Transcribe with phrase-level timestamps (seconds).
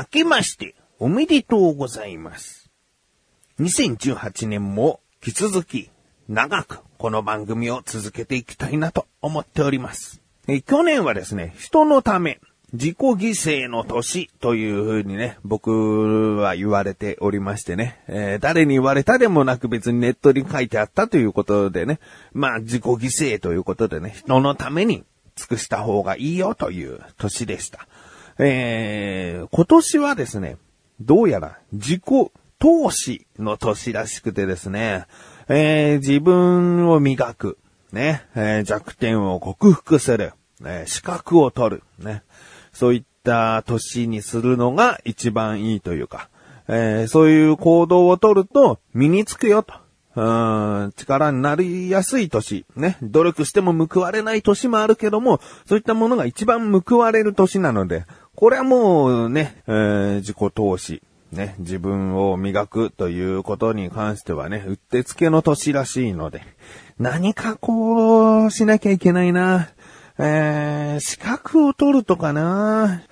[0.00, 2.70] 明けましておめでとうございます。
[3.58, 5.90] 2018年も引き続き
[6.26, 10.22] 長くこの番組を続けていきたいなと思っております。
[10.48, 12.40] え去年はですね、人のため、
[12.72, 22.00] 自己犠牲の年という風にね、僕は言われておりましてね、えー誰に言われたでもなく別にネットに書いてあったということでね、
[22.32, 25.04] まあ自己犠牲ということでね、人のために
[25.36, 27.86] 尽くした方がいいよという年でした。
[28.42, 30.56] えー、今年はですね、
[30.98, 32.02] どうやら自己
[32.58, 35.06] 投資の年らしくてですね、
[35.48, 37.58] えー自分を磨く、
[37.92, 42.22] ね、えー弱点を克服する、ね、資格を取る、ね、
[42.72, 46.30] そういった年にするのが一番いいというか、
[46.66, 49.74] えーそういう行動を取ると身につくよと。
[50.16, 58.04] うん力になりやすい年、ね、努力しても報われない年もあるけども、そういったものが一番報われる年なので、
[58.40, 66.40] これはもうね、えー自己投資、ね、自分を磨くということに関してはね、うってつけの年らしいので、
[66.98, 69.68] 何かこう、しなきゃいけないな。
[70.18, 73.02] えー、資格を取るとかな。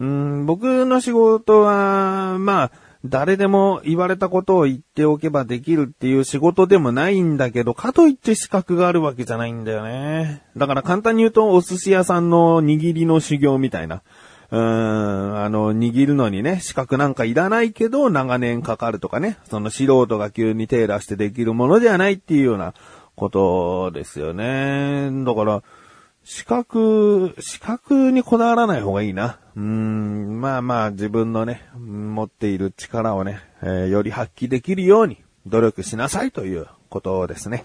[0.00, 2.70] うん、僕の仕事は、まあ、
[3.04, 10.42] 誰でも言われたことを言っておけばできるっていう仕事でもないんだけど、かといって資格があるわけじゃないんだよね。
[10.56, 14.02] だから簡単に言うと、お寿司屋さんの握りの修行みたいな。
[14.52, 22.74] うーん、あの、握るのにね、資格なんかいらないけど、長年かかるとかね、その素人が急に手出してできるものではないっていうような
[23.16, 25.10] ことですよね。
[25.24, 25.62] だから、
[26.22, 29.38] 資格、資格にこだわらない方がいいな。
[29.56, 35.16] うん、まあまあ自分のね、持っている力をね、えーより発揮できるように
[35.46, 37.64] 努力しなさいということですね。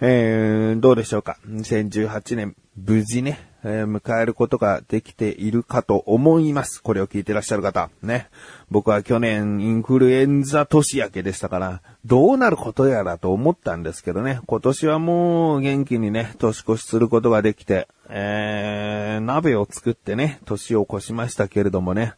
[0.00, 6.82] えー、どうでしょうか？2018年、無事ね、えー迎えることができているかと思います。
[6.82, 7.90] これを聞いてらっしゃる方。
[8.02, 8.28] ね。
[8.70, 14.40] 僕は去年インフルエンザ年明けでしたから、どうなることやらと思ったんですけどね。
[14.46, 22.14] 今年はもう元気にね、年越しすることができて、えー、鍋を作ってね、年を越しましたけれどもね。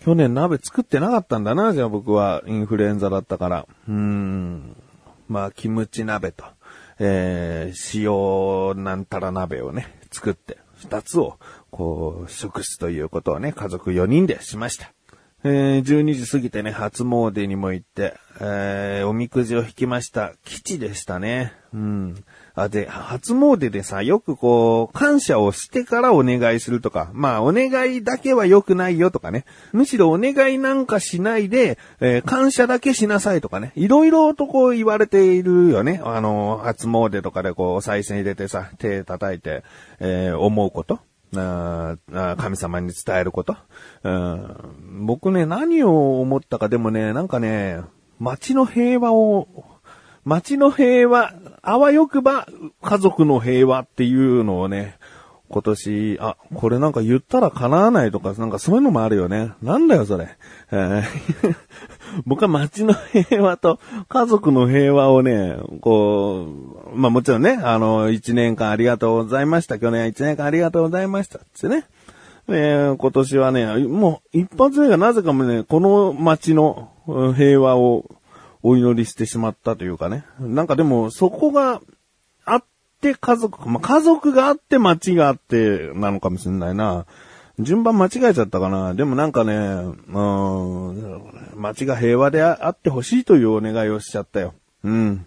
[0.00, 3.66] 去年鍋作ってなかったんだな、じゃあ僕はインフルエンザだったから。
[3.86, 4.76] うーん。
[5.28, 6.44] まあ、キムチ鍋と、
[6.98, 11.38] えー、塩なんたら鍋をね、作って、二つを、
[11.70, 14.92] こう、食すということをね、家族4人でしました。
[15.42, 20.34] えー、12時過ぎてね、初詣にも行って、えー、おみくじを引きました。
[20.44, 21.54] 吉でしたね。
[21.72, 22.24] うん。
[22.54, 29.46] あ、で、初詣でさ、よくこう、感謝をしてからお願いするとか、まあ、お願いだけは良くないよとかね。
[29.72, 33.72] むしろお願いなんかしないで、えー感謝だけしなさいとかね。
[33.76, 36.02] いろいろとこう言われているよね。
[36.04, 39.64] あの、初詣とかでこう、再銭入れてさ、手叩いて、
[40.00, 41.00] えー思うこと。
[41.36, 41.96] あ
[42.38, 43.56] 神様に伝えること？
[45.00, 47.80] 僕ね、何を思ったかでもね、なんかね、
[48.18, 49.48] 街の平和を、
[50.24, 51.32] 街の平和、
[51.62, 52.46] あわよくば
[52.82, 54.98] 家族の平和っていうのをね、
[55.48, 59.52] 今年、あ、これなんか言ったら叶わないとか、なんかそういうのもあるよね。
[59.62, 60.36] なんだよ、それ。
[62.26, 63.78] 僕は街の平和と
[64.08, 66.46] 家族の平和をね、こ
[66.92, 69.78] う、まあもちろんね、あの、一年間ありがとうございました。
[69.78, 71.40] 去年は一年間ありがとうございました。
[71.54, 71.84] つってね。
[72.48, 76.90] えー今年はね、もう一発目がなぜかもね、この街の
[77.36, 78.10] 平和を
[78.62, 80.24] お祈りしてしまったというかね。
[80.40, 81.80] なんかでもそこが
[82.44, 82.64] あっ
[83.00, 87.06] て家族、まあ、家族があって街があってなのかもしれないな。
[87.62, 88.94] 順番間違えちゃったかな。
[88.94, 91.22] でもなんかね、うん、
[91.56, 94.54] 街が平和であってほしいというお願いをしちゃったよ。
[94.84, 95.26] うん。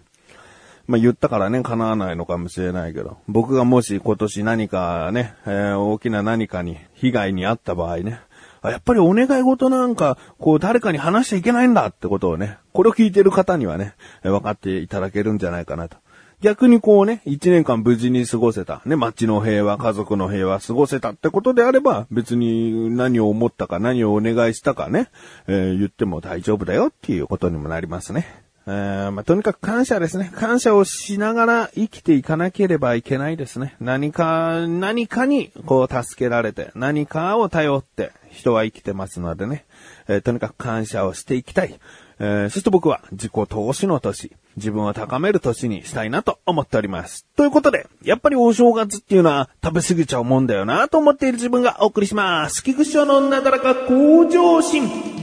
[0.86, 8.20] まあ、言ったからね、叶わないのかもしれないけど、僕がもし今年何かね、えー大きな何かに被害に遭った場合ね、
[8.62, 15.96] やっぱりお願い事なんか、こう誰かに話しちゃいけないんだってことをね、これを聞いてる方にはね、分かっていただけるんじゃないかなと。
[16.44, 25.08] 逆にこうね、一年間無事に過ごせた、ね、街の平和、家族の平和過ごせたってことであれば、別に何を思ったか何をお願いしたかね、
[25.46, 28.26] えー言っても大丈夫だよっていうことにもなりますね。
[28.66, 30.32] えーまあ、とにかく感謝ですね。
[30.34, 33.76] 感謝をしながら生きていかなければいけないですね。
[33.80, 39.64] 何か、何かにこう助けられて、何かを頼って人は生きてますのでね。
[40.08, 41.80] えーとにかく感謝をしていきたい。
[42.18, 47.26] えーそして僕は自己投資の年、自分を高める年にしたいなと思っております。
[47.36, 52.62] ということで、やっぱりお正月っていうのは食べ過ぎちゃうもんだよなと思っている自分がお送りします。
[52.62, 55.14] 菊池のなだらか向上心。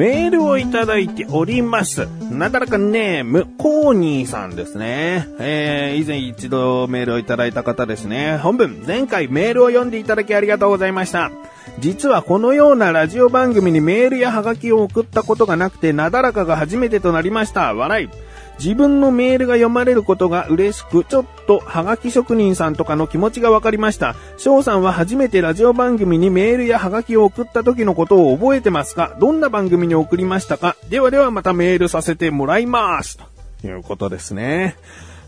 [0.00, 2.06] メールいただいております。
[2.30, 5.26] なだらかネーム、コーニーさんですね。
[5.38, 8.36] えー、以前一度メールをいただいた方ですね。
[8.38, 11.30] 本文、前回メールを読んでいただきありがとうございました。
[11.78, 17.74] 実はこのようなラジオ番組にメールやハガキを送ったことがなくて、なだらかが初めてとなりました。
[17.74, 18.08] 笑い。
[18.62, 24.14] 自分のメールが読まれることが嬉しく、ちょっとハガキ職人さんとかの気持ちがわかりました。
[24.36, 30.76] 翔さんは初めてラジオ番組にメールやハガキを送った時のことを覚えてますかどんな番組に送りましたか？
[30.90, 33.18] ではではまたメールさせてもらいます。
[33.62, 34.76] ということですね。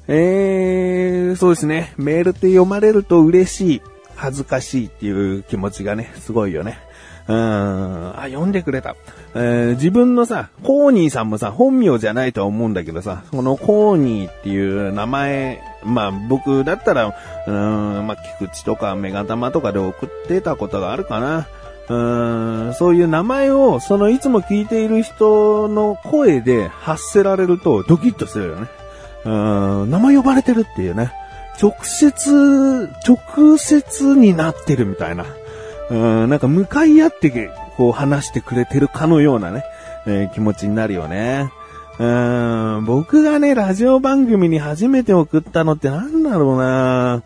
[0.09, 1.95] えー、そうですね。
[1.97, 3.83] メールって読まれると嬉しい、
[4.15, 6.79] 恥ずかしいっていう気持ちがね、すごいよね。
[7.29, 8.13] うん。
[8.17, 8.97] あ、読んでくれた。
[9.35, 17.15] えー自分のさ、コーニーさんもさ、本名じゃないとは思うんだけどさ、このコーニーっていう名前、まあ僕だったら、
[17.47, 21.49] うん、まあ菊池とかメガ玉とかで送ってたことがあるかな。
[21.89, 28.69] うん、そういう名前を、そのいつも聞いている人の声で発せられるとドキッとするよね。
[29.25, 29.31] う
[29.87, 31.13] ん、名前呼ばれてるっていうね。
[31.61, 35.27] 直接、直接になってるみたいな。
[35.93, 39.63] うん、なんか向かい合って、こう話してくれてるかのようなね、
[40.07, 41.53] えー気持ちになるよね。
[41.99, 47.23] うん、僕がね、ラジオ番組に初めて送ったのってなんだろうな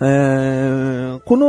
[0.00, 1.46] えーこの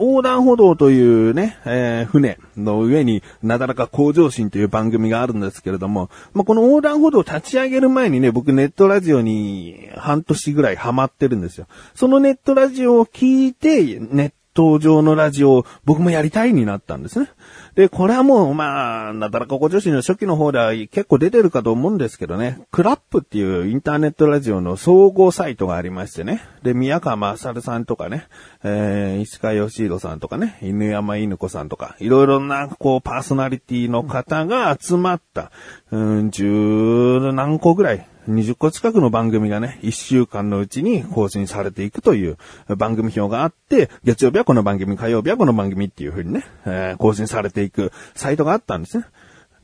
[0.00, 1.00] 横断歩道とい
[1.30, 11.66] うね、えー船の上になだらか向上心という番組があるんですけれども、まあ、この横断歩道を立ち上げる前にね、僕ネットラジオに半年ぐらいハマってるんですよ。
[11.94, 17.28] そのネットラジオを聞いて、ネット上のラジオを僕もやりたいになったんですね。
[17.74, 26.42] で、これはもう、まあ、なだらかご女子の初期の方では結構出てるかと思うんですけどね、クラップっていうインターネットラジオの総合サイトがありましてね。
[26.62, 28.26] で、宮川勝さんとかね、
[28.62, 35.50] えー、石川義弘さんとかね、犬山犬子さんとか、いろいろな、こう、パーソナリティの方が集まった、
[35.90, 42.36] うん、十何個ぐらい、20個近くの番組がね、1週間のうちに更新されていくという
[42.76, 49.04] 番組表があって、月曜日はこの番組、火曜日はこの番組っていう風にね、えー更新されていくサイトがあったんですね。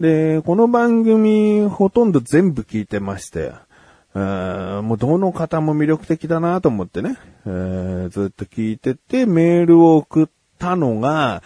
[0.01, 3.53] で、この番組ほとんど全部聞いてまして、
[4.15, 7.17] えーもうどの方も魅力的だなと思ってね、
[7.47, 10.29] えーずっと聞いててメールを送っ
[10.59, 11.43] たのが、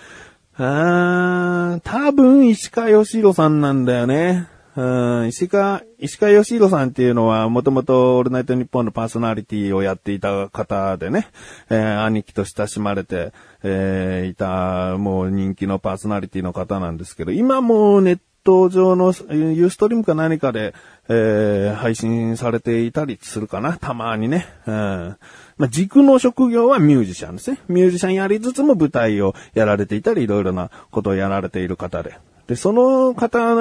[0.56, 4.48] あー多分石川義弘さんなんだよね。
[4.74, 11.28] うん、石川、石川義弘さんっていうのは、もともとオールナイトニッポンのパーソナリティをやっていた方でね、
[11.68, 20.74] えー兄貴と親しまれて、えーいた、もう人気のパーソナリティの方なんですけど、今もネット上のユーストリームか何かで、
[21.08, 24.46] えー配信されていたりするかな、たまにね。
[24.66, 25.16] うん
[25.58, 27.58] まあ、軸の職業はミュージシャンですね。
[27.68, 32.16] ミュージシャンやりつつも舞台をやられていたり、いろいろなことをやられている方で。
[32.52, 33.54] で、その方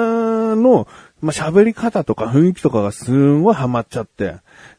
[0.54, 0.86] の、
[1.22, 4.36] ま、喋り方とか雰囲気とかがすんごいハマっちゃって。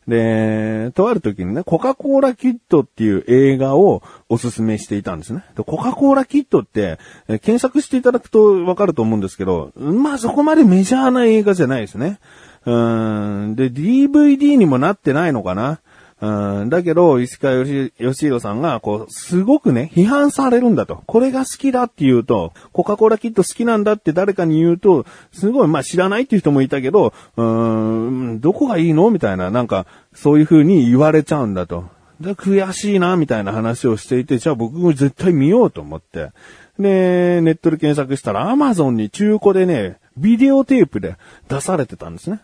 [0.07, 5.43] で、とある時にね、コカ・コーラキッドっていう映画をおすすめしていたんですね。
[5.55, 12.19] でコカ・コーラキッドって、え検索していただくとわかると思うんですけど、まあそこまでメジャーな映画じゃないですね。
[12.65, 13.55] うん。
[13.55, 15.79] で、DVD にもなってないのかな。
[16.25, 21.03] うん、だけど、石川義弘さんが、こう、すごくね、批判されるんだと。
[21.05, 29.11] これが好きだって言うと、コカ・コーラキッド好きなんだって誰かに言うと、すごい、まあ知らないっていう人もいたけど、うーん、どこがいいの？
[29.11, 31.89] みたいな、なんか、そういう風に言われちゃうんだと。
[32.21, 36.29] で、悔しいな、みたいな話をしていて、じゃあ僕も絶対見ようと思って。
[36.79, 41.17] で、ネットで検索したら、アマゾンに中古でね、ビデオテープで
[41.49, 42.39] 出されてたんですね。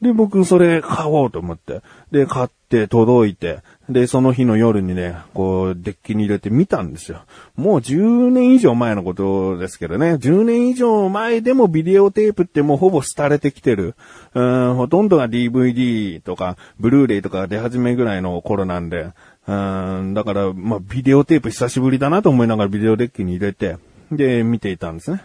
[0.00, 1.80] で、僕それ買おうと思って。
[2.12, 3.60] で、買って届いて。
[3.88, 7.22] で、その日の夜にね、こう、デッキに入れて見たんですよ。
[7.56, 10.14] もう10年以上前のことですけどね。
[10.14, 13.96] 10年以上前でもビデオテープってもうほぼ廃れてきてる。
[14.34, 19.10] うん、ほとんどが DVD とか、ブルーレイとか出始めぐらいの頃なんで。
[19.48, 23.78] うん、だから、まあ、ビデオテープ久しぶりだなと思いながらビデオデッキに入れて、
[24.12, 25.22] で、見ていたんですね。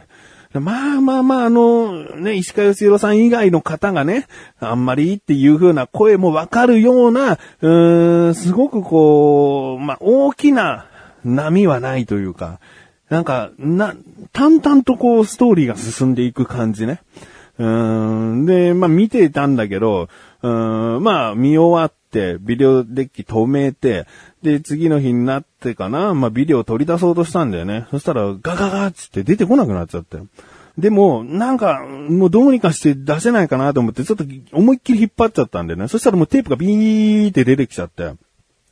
[0.59, 4.27] まあまあまあ、あの、ね、石川義弘さん以外の方がね、
[4.59, 10.87] あんまりいいっていう風な声もわかるような、うーん、すごくこう、まあ大きな
[11.23, 12.59] 波はないというか、
[13.09, 13.95] なんか、な、
[14.31, 17.01] 淡々とこう、ストーリーが進んでいく感じね。
[17.57, 20.07] うーん、で、まあ見てたんだけど、
[20.43, 20.49] う
[20.99, 24.05] ん、まあ見終わって、ビデオデッキ止めて、
[24.43, 27.87] で、次の日になってかな、まあビデオ取り出そうとしたんだよね。
[27.91, 30.27] そしたらガガガッつって出てこなくなっちゃったよ。
[30.77, 35.87] でも、なんか、もうどうにかして出せないかなと思って、ちょっと思いっきり引っ張っちゃったんだよね。
[35.87, 38.11] そしたらもうテープがビーって出てきちゃって。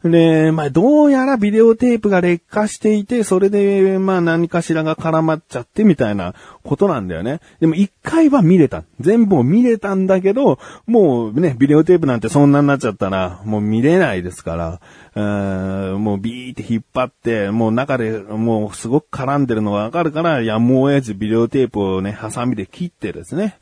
[0.04, 7.40] で、まあ、どうやらビデオテープが劣化していて、それで、まあ、何かしらが絡まっちゃってみたいなことなんだよね。
[7.60, 8.84] でも、一回は見れた。
[9.00, 23.58] 全部を見れたんだけど、もうね、ビデオテープなんてそんなになっちゃったら、もう見れないですから、うもうビーって引っ張って、もう中でもうすごく絡んでるのがわかるから、やむを得ずビデオテープをね、ハサミで切ってですね、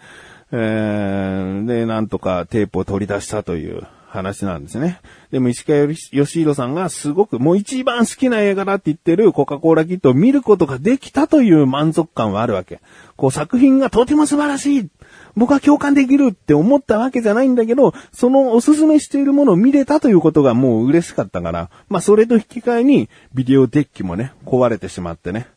[0.51, 5.00] えー、で、なんとかテープを取り出したという話なんですね。
[5.32, 12.82] でも石川義弘さんがすごくもう一番好きな映画だって言ってるコカ・コーラキットを見ることができたという満足感はあるわけ。
[13.16, 14.89] こう作品がとても素晴らしい。
[15.36, 25.48] 僕は共感できるって思ったわけじゃないんだけど、そのおすすめしているものを見れたということがもう嬉しかったから、まあそれと引き換えにビデオデッキもね、壊れてしまってね。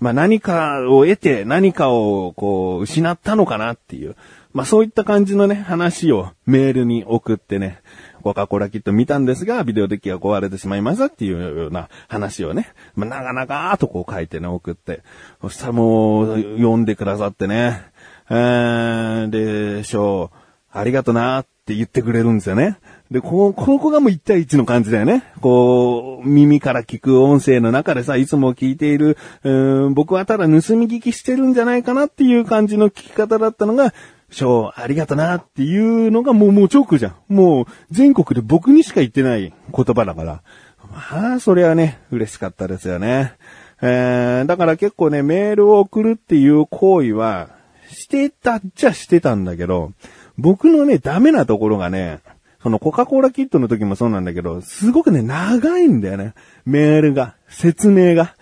[0.00, 4.16] まあ何かを得て何かをこう失ったのかなっていう。
[4.58, 7.80] まあそういった感じのね、話をメールに送ってね、
[8.24, 15.04] コカ・コーラキット見たんですが、ビデオデッキが壊れてしまいましたっていうような話をね、まあ長々とこう書いてね、送って、
[15.42, 17.84] そしたらもう、読んでくださってね、
[18.30, 19.30] えー、
[19.76, 20.38] で、しょう、
[20.72, 22.78] ありがとなって言ってくれるんですよね。
[23.12, 25.22] で、こ、ここがもう一対一の感じだよね。
[25.40, 33.94] こう、耳から聞く音声の中でさ、いつも聞いている、うん僕はただ盗み聞きしてるんじゃないかなっていう感じの聞き方だったのが、
[34.30, 37.34] ショー、ありがとなっていうのがもう、もう直じゃん。
[37.34, 40.42] もう、全国で僕にしか言ってない言葉だから。
[40.90, 43.34] まあ、それはね、嬉しかったですよね。
[43.80, 47.50] えー、だから結構ね、メールを送るっていう行為は、
[47.90, 49.92] してたっちゃしてたんだけど、
[50.36, 52.20] 僕のね、ダメなところがね、
[52.62, 56.34] そのコカ・コーラキットの時もそうなんだけど、すごくね、長いんだよね。
[56.66, 58.34] メールが、説明が。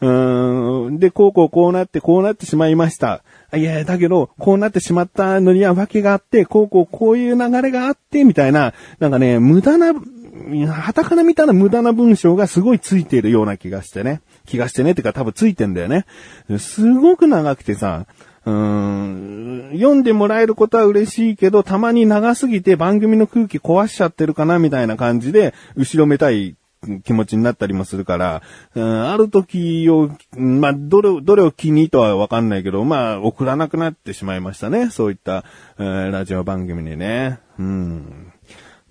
[0.00, 0.98] うん。
[0.98, 3.22] で、こうこうこうなってこうなってしまいました。
[3.54, 9.92] いや、だけど、こうなってしまったのには訳があって、こうこうこういう流れがあって、みたいな、なんかね、無駄な、
[10.72, 14.22] 旗から見たら無駄な文章がすごいついているような気がしてね。
[14.46, 14.92] 気がしてね。
[14.92, 16.06] ってか多分ついてんだよね。
[16.58, 18.06] すごく長くてさ、
[18.46, 26.56] うーん、読んでもらえることは嬉しいけど、たまに長すぎて番組の空気壊しちゃってるかなみたいな感じで、後ろめたい
[27.04, 28.42] 気持ちになったりもするから、
[28.74, 34.90] うん、ある時を、まあ、どれ、どれを気にとはわかんないけど、まあ、送らなくなってしまいましたね。
[34.90, 35.44] そういった、
[35.78, 37.38] えー、ラジオ番組にね。
[37.58, 38.32] うん。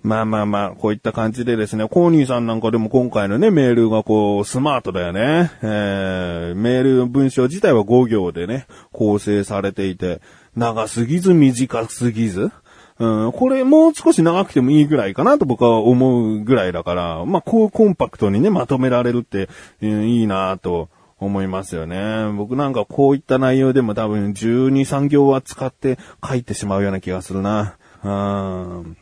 [0.02, 5.50] まあまあまあ、こういった感じでですね、コーニーさんなんかでも今回のね、メールがこう、スマートだよね。
[5.62, 10.22] えー、メール文章自体は5行でね、構成されていて、
[10.56, 12.50] 長すぎず短すぎず、
[13.00, 19.48] うん、これもう少し長くてもいいぐらいかなと僕は思うぐらいだから、まあ、こうコンパクトにね、まとめられるって、
[19.80, 22.30] えー、いいなと思いますよね。
[22.36, 27.76] 僕なんかこういった内容でも多分12、3行は使って書いてしまうような気がするな。
[28.04, 28.96] うん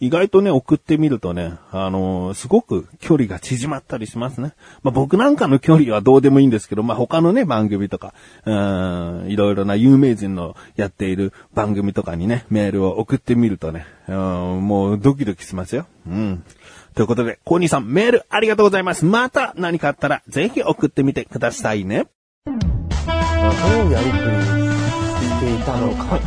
[0.00, 4.54] 意外とね、送ってみるとね、あのー、すごく距離が縮まったりしますね。
[4.82, 8.12] まあ、僕なんかの距離はどうでもいいんですけど、まあ、他のね、番組とか、
[8.44, 15.86] うん、いろいろな有名人のやっている番組とかにね、メールを送ってみるとね、うん、もうドキドキしますよ。
[16.06, 16.44] うん。
[16.94, 19.04] ということで、コーニーさんメールありがとうございます。
[19.04, 22.06] また何かあったらぜひ送ってみてくださいね。
[22.46, 24.66] どうやりくり
[25.26, 26.18] していたのか。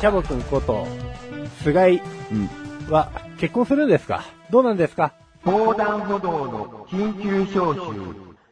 [0.00, 0.86] キャボ君こと、
[1.62, 2.00] 菅井、
[2.32, 4.24] うんは結婚するんですか？
[4.50, 5.12] どうなんですか？
[5.46, 7.80] 横断歩道の緊急招集、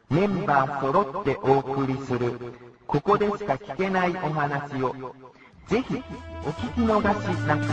[0.09, 2.33] メンバー揃ってお送りする、
[2.87, 4.95] ここでしか聞けないお話を、
[5.67, 6.01] ぜひ
[6.45, 7.65] お聞き逃しなく。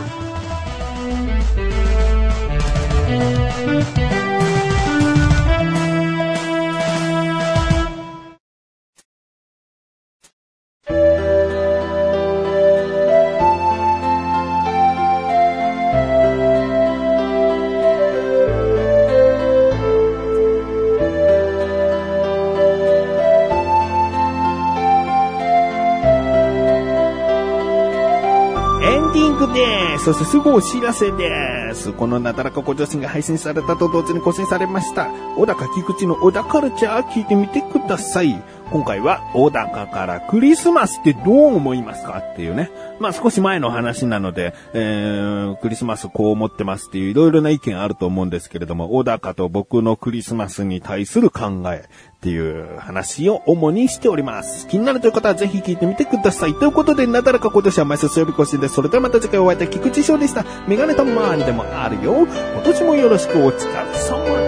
[30.07, 31.91] そしてすぐお知らせです。
[31.91, 35.09] このなだらかご女子が配信されたと同時に更新されました。
[35.35, 38.41] 小高菊池の小田カルチャー聞いてみてください。
[38.71, 42.19] 今回は小高からクリスマスってどう思いますか？
[42.19, 42.71] っていうね。
[42.99, 51.87] まあ少し前の話なので、えー、クリスマスこう思ってますっていういろいろな意見あると思うんですけれども、小高と僕のクリスマスに対する考え、
[52.17, 54.67] っていう話を主にしております。
[54.67, 56.55] 気になるという方はぜひ聞いてみてください。
[56.55, 58.73] ということで、なだらか今年は毎週水曜日更新です。
[58.73, 60.43] それではまた次回お会いいた菊池翔でした。
[60.67, 62.25] メガネとマーニでもあるよ。
[62.25, 64.46] 今年もよろしくお疲れ様